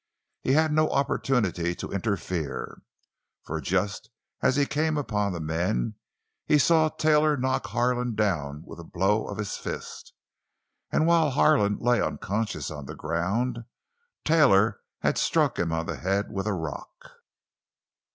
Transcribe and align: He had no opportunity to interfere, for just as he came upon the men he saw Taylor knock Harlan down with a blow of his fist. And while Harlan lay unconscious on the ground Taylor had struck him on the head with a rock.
He 0.41 0.53
had 0.53 0.71
no 0.71 0.89
opportunity 0.89 1.75
to 1.75 1.91
interfere, 1.91 2.81
for 3.45 3.61
just 3.61 4.09
as 4.41 4.55
he 4.55 4.65
came 4.65 4.97
upon 4.97 5.31
the 5.31 5.39
men 5.39 5.93
he 6.47 6.57
saw 6.57 6.89
Taylor 6.89 7.37
knock 7.37 7.67
Harlan 7.67 8.15
down 8.15 8.63
with 8.65 8.79
a 8.79 8.83
blow 8.83 9.27
of 9.27 9.37
his 9.37 9.57
fist. 9.57 10.13
And 10.91 11.05
while 11.05 11.29
Harlan 11.29 11.77
lay 11.77 12.01
unconscious 12.01 12.71
on 12.71 12.87
the 12.87 12.95
ground 12.95 13.59
Taylor 14.25 14.81
had 15.01 15.19
struck 15.19 15.59
him 15.59 15.71
on 15.71 15.85
the 15.85 15.97
head 15.97 16.31
with 16.31 16.47
a 16.47 16.53
rock. 16.55 16.89